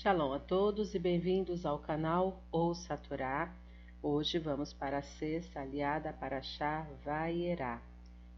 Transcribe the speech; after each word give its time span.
Shalom 0.00 0.32
a 0.32 0.38
todos 0.38 0.94
e 0.94 0.98
bem-vindos 1.00 1.66
ao 1.66 1.80
canal 1.80 2.40
Ouça 2.52 2.94
a 2.94 2.96
Torá. 2.96 3.52
Hoje 4.00 4.38
vamos 4.38 4.72
para 4.72 4.98
a 4.98 5.02
sexta 5.02 5.58
aliada 5.58 6.12
para 6.12 6.40
Shah 6.40 6.86
Vaierá, 7.04 7.82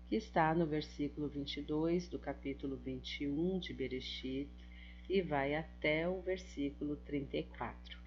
que 0.08 0.16
está 0.16 0.54
no 0.54 0.64
versículo 0.64 1.28
22 1.28 2.08
do 2.08 2.18
capítulo 2.18 2.78
21 2.78 3.58
de 3.58 3.74
Bereshit 3.74 4.48
e 5.06 5.20
vai 5.20 5.54
até 5.54 6.08
o 6.08 6.22
versículo 6.22 6.96
34. 6.96 7.98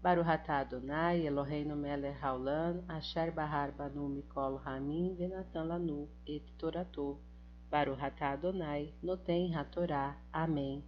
Baruch 0.00 0.28
atah 0.28 0.60
Adonai 0.60 1.26
Eloheinu 1.26 1.74
melech 1.74 2.16
haolam 2.22 2.84
asher 2.86 3.32
bahar 3.32 3.72
banu 3.72 4.08
mikol 4.08 4.62
hamim 4.64 5.16
venatan 5.16 5.66
lanu 5.66 6.08
et 6.24 6.44
torato. 6.56 7.18
Baruch 7.68 8.00
atah 8.00 8.34
Adonai 8.34 8.94
noten 9.02 9.52
hatorá. 9.52 10.16
Amém. 10.32 10.84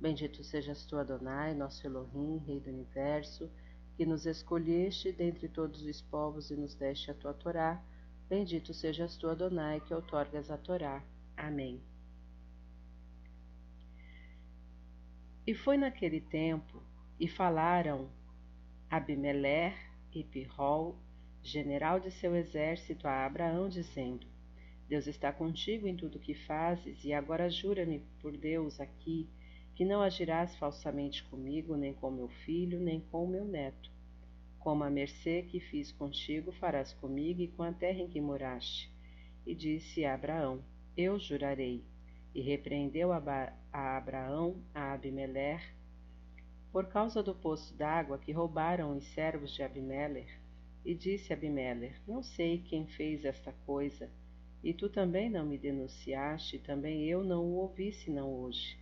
Bendito 0.00 0.42
sejas 0.42 0.86
tu, 0.86 0.96
Adonai, 0.96 1.54
nosso 1.54 1.86
Elohim, 1.86 2.38
Rei 2.46 2.58
do 2.58 2.70
Universo, 2.70 3.50
que 3.98 4.06
nos 4.06 4.24
escolheste 4.24 5.12
dentre 5.12 5.46
todos 5.46 5.82
os 5.82 6.00
povos 6.00 6.50
e 6.50 6.56
nos 6.56 6.74
deste 6.74 7.10
a 7.10 7.14
tua 7.14 7.34
Torá. 7.34 7.84
Bendito 8.26 8.72
sejas 8.72 9.18
tu, 9.18 9.28
Adonai, 9.28 9.78
que 9.80 9.92
outorgas 9.92 10.50
a 10.50 10.56
Torá. 10.56 11.04
Amém. 11.36 11.82
E 15.46 15.52
foi 15.52 15.76
naquele 15.76 16.22
tempo, 16.22 16.82
e 17.18 17.28
falaram 17.28 18.08
Abimelech 18.88 19.76
e 20.14 20.24
Pirrol, 20.24 20.96
general 21.42 22.00
de 22.00 22.10
seu 22.10 22.34
exército, 22.34 23.06
a 23.06 23.26
Abraão, 23.26 23.68
dizendo: 23.68 24.26
Deus 24.88 25.06
está 25.06 25.30
contigo 25.30 25.86
em 25.86 25.94
tudo 25.94 26.16
o 26.16 26.20
que 26.20 26.34
fazes, 26.34 27.04
e 27.04 27.12
agora 27.12 27.50
jura-me 27.50 27.98
por 28.22 28.34
Deus 28.34 28.80
aqui 28.80 29.28
que 29.80 29.84
não 29.86 30.02
agirás 30.02 30.54
falsamente 30.56 31.24
comigo, 31.24 31.74
nem 31.74 31.94
com 31.94 32.10
meu 32.10 32.28
filho, 32.28 32.78
nem 32.78 33.00
com 33.00 33.26
meu 33.26 33.46
neto. 33.46 33.90
Como 34.58 34.84
a 34.84 34.90
mercê 34.90 35.40
que 35.40 35.58
fiz 35.58 35.90
contigo 35.90 36.52
farás 36.52 36.92
comigo 36.92 37.40
e 37.40 37.48
com 37.48 37.62
a 37.62 37.72
terra 37.72 38.00
em 38.00 38.06
que 38.06 38.20
moraste. 38.20 38.92
E 39.46 39.54
disse 39.54 40.04
a 40.04 40.12
Abraão: 40.12 40.62
Eu 40.94 41.18
jurarei. 41.18 41.82
E 42.34 42.42
repreendeu 42.42 43.10
a, 43.10 43.22
Abraão 43.72 44.62
a 44.74 44.92
Abimelech 44.92 45.64
por 46.70 46.88
causa 46.88 47.22
do 47.22 47.34
poço 47.34 47.74
d'água 47.74 48.18
que 48.18 48.32
roubaram 48.32 48.94
os 48.94 49.06
servos 49.14 49.50
de 49.50 49.62
Abimelech. 49.62 50.30
E 50.84 50.94
disse 50.94 51.32
Abimelech: 51.32 51.96
Não 52.06 52.22
sei 52.22 52.58
quem 52.58 52.86
fez 52.86 53.24
esta 53.24 53.54
coisa, 53.64 54.10
e 54.62 54.74
tu 54.74 54.90
também 54.90 55.30
não 55.30 55.46
me 55.46 55.56
denunciaste, 55.56 56.56
e 56.56 56.58
também 56.58 57.06
eu 57.06 57.24
não 57.24 57.46
o 57.46 57.54
ouvi 57.54 57.94
senão 57.94 58.30
hoje. 58.30 58.78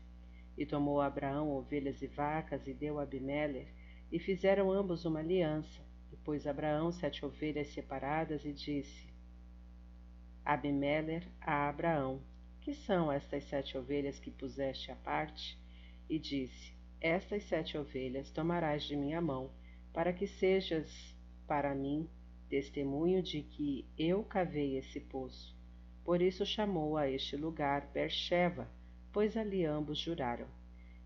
E 0.59 0.67
tomou 0.67 1.01
Abraão 1.01 1.51
ovelhas 1.51 2.03
e 2.03 2.09
vacas 2.09 2.67
e 2.67 2.75
deu 2.75 2.99
a 2.99 3.05
Abimelech, 3.05 3.73
e 4.11 4.19
fizeram 4.19 4.73
ambos 4.73 5.05
uma 5.05 5.21
aliança. 5.21 5.81
E 6.13 6.17
pôs 6.17 6.49
Abraão 6.49 6.91
sete 6.91 7.25
ovelhas 7.25 7.69
separadas 7.69 8.45
e 8.45 8.53
disse: 8.53 9.07
Abimelech 10.45 11.29
a 11.41 11.69
Abraão: 11.69 12.21
Que 12.61 12.75
são 12.75 13.13
estas 13.13 13.45
sete 13.45 13.79
ovelhas 13.79 14.19
que 14.19 14.33
puseste 14.33 14.91
à 14.91 14.97
parte? 14.97 15.57
E 16.11 16.19
disse: 16.19 16.75
Estas 17.01 17.45
sete 17.45 17.79
ovelhas 17.79 18.29
tomarás 18.33 18.83
de 18.83 18.97
minha 18.97 19.21
mão, 19.21 19.53
para 19.93 20.13
que 20.13 20.27
sejas 20.27 21.17
para 21.47 21.73
mim 21.73 22.11
testemunho 22.49 23.23
de 23.23 23.43
que 23.43 23.87
eu 23.97 24.25
cavei 24.25 24.77
esse 24.77 24.99
poço. 24.99 25.57
Por 26.05 26.21
isso 26.21 26.45
chamou 26.45 26.97
a 26.97 27.09
este 27.09 27.37
lugar 27.37 27.91
Bercheva, 27.93 28.69
pois 29.13 29.37
ali 29.37 29.65
ambos 29.65 29.99
juraram. 29.99 30.47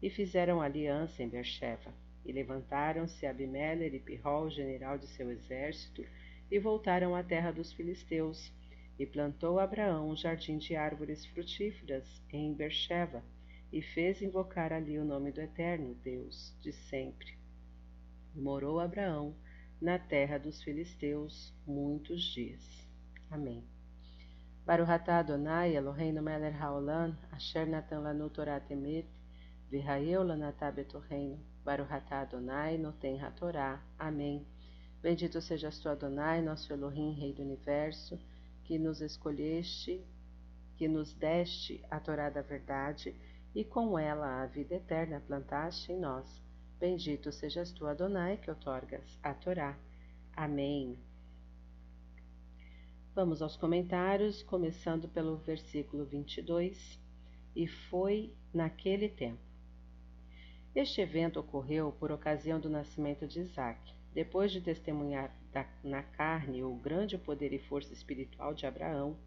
E 0.02 0.10
fizeram 0.10 0.60
aliança 0.60 1.22
em 1.22 1.28
Bercheva. 1.28 1.92
E 2.24 2.32
levantaram-se 2.32 3.26
Abimelech 3.26 3.94
e 3.94 4.00
Pirrol, 4.00 4.50
general 4.50 4.98
de 4.98 5.06
seu 5.06 5.30
exército, 5.30 6.04
e 6.50 6.58
voltaram 6.58 7.14
à 7.14 7.22
terra 7.22 7.50
dos 7.50 7.72
filisteus. 7.72 8.52
E 8.98 9.06
plantou 9.06 9.58
Abraão 9.58 10.10
um 10.10 10.16
jardim 10.16 10.58
de 10.58 10.76
árvores 10.76 11.24
frutíferas 11.26 12.06
em 12.32 12.52
Bercheva, 12.52 13.22
e 13.72 13.80
fez 13.80 14.20
invocar 14.20 14.72
ali 14.72 14.98
o 14.98 15.04
nome 15.04 15.32
do 15.32 15.40
Eterno, 15.40 15.94
Deus, 16.04 16.54
de 16.60 16.72
sempre. 16.72 17.34
Morou 18.34 18.78
Abraão 18.78 19.34
na 19.80 19.98
terra 19.98 20.38
dos 20.38 20.62
filisteus 20.62 21.52
muitos 21.66 22.22
dias. 22.32 22.62
Amém. 23.30 23.64
Baruch 24.64 24.88
atah 24.88 25.18
Adonai 25.18 25.74
Eloheinu 25.74 26.22
melech 26.22 26.54
haolam 26.54 27.16
asher 27.32 27.66
natan 27.66 28.02
lanu 28.04 28.30
Torah 28.30 28.60
temet 28.60 29.06
v'hayeu 29.70 30.22
lanatah 30.22 30.72
betorreino 30.72 31.38
Baruch 31.64 31.90
atah 31.90 32.22
Adonai 32.22 32.78
noten 32.78 33.18
hatorá. 33.18 33.80
Amém. 33.98 34.46
Bendito 35.02 35.40
sejas 35.40 35.80
tu 35.80 35.88
Adonai, 35.88 36.40
nosso 36.42 36.72
Elohim, 36.72 37.12
Rei 37.12 37.32
do 37.32 37.42
Universo, 37.42 38.18
que 38.64 38.78
nos 38.78 39.00
escolheste, 39.00 40.04
que 40.76 40.86
nos 40.88 41.12
deste 41.12 41.84
a 41.90 41.98
Torá 41.98 42.30
da 42.30 42.42
verdade 42.42 43.14
e 43.54 43.64
com 43.64 43.98
ela 43.98 44.42
a 44.42 44.46
vida 44.46 44.76
eterna 44.76 45.20
plantaste 45.20 45.92
em 45.92 45.98
nós. 45.98 46.40
Bendito 46.78 47.32
sejas 47.32 47.72
tu 47.72 47.86
Adonai, 47.86 48.36
que 48.36 48.50
outorgas 48.50 49.18
a 49.22 49.34
Torá. 49.34 49.76
Amém. 50.36 50.98
Vamos 53.14 53.42
aos 53.42 53.58
comentários, 53.58 54.42
começando 54.42 55.06
pelo 55.06 55.36
versículo 55.36 56.06
22. 56.06 56.98
E 57.54 57.66
foi 57.66 58.32
naquele 58.54 59.06
tempo. 59.06 59.42
Este 60.74 61.02
evento 61.02 61.38
ocorreu 61.38 61.92
por 61.92 62.10
ocasião 62.10 62.58
do 62.58 62.70
nascimento 62.70 63.26
de 63.26 63.40
Isaac. 63.40 63.92
Depois 64.14 64.50
de 64.50 64.62
testemunhar 64.62 65.30
da, 65.52 65.68
na 65.84 66.02
carne 66.02 66.64
o 66.64 66.74
grande 66.74 67.18
poder 67.18 67.52
e 67.52 67.58
força 67.58 67.92
espiritual 67.92 68.54
de 68.54 68.64
Abraão, 68.64 69.18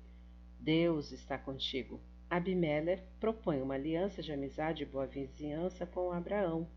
Deus 0.59 1.11
está 1.11 1.37
contigo. 1.37 2.01
Abimelech 2.27 3.03
propõe 3.19 3.61
uma 3.61 3.75
aliança 3.75 4.19
de 4.23 4.31
amizade 4.31 4.81
e 4.81 4.87
boa 4.87 5.05
vizinhança 5.05 5.85
com 5.85 6.11
Abraão. 6.11 6.67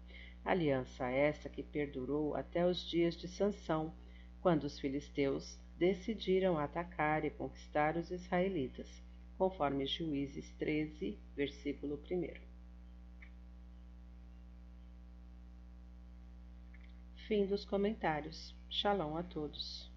Aliança 0.45 1.11
essa 1.11 1.49
que 1.49 1.63
perdurou 1.63 2.35
até 2.35 2.67
os 2.67 2.87
dias 2.87 3.17
de 3.17 3.29
Sansão, 3.29 3.95
quando 4.43 4.65
os 4.65 4.79
filisteus 4.79 5.59
decidiram 5.79 6.59
atacar 6.59 7.25
e 7.25 7.31
conquistar 7.31 7.97
os 7.97 8.11
israelitas, 8.11 8.89
conforme 9.39 9.87
Juízes 9.87 10.51
13, 10.59 11.17
versículo 11.37 12.03
1. 12.11 12.49
Fim 17.29 17.47
dos 17.47 17.65
comentários. 17.65 18.57
Shalom 18.69 19.17
a 19.17 19.23
todos. 19.23 19.89